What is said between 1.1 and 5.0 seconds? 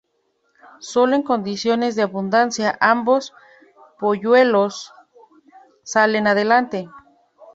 en condiciones de abundancia ambos polluelos